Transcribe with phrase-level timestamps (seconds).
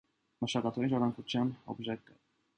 [0.45, 2.21] Մշակութային ժառանգության օբյեկտ է։